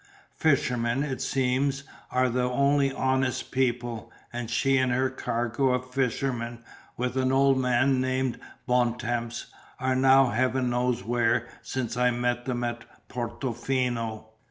[0.35, 6.57] Fishermen, it seems, are the only honest people, and she and her cargo of fishermen,
[6.97, 12.63] with an old man named Bontemps, are now heaven knows where since I met them
[12.63, 14.29] at Portofino.